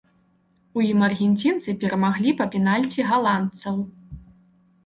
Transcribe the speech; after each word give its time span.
У 0.79 0.85
ім 0.91 1.03
аргенцінцы 1.07 1.75
перамаглі 1.83 2.31
па 2.39 2.47
пенальці 2.57 3.07
галандцаў. 3.11 3.75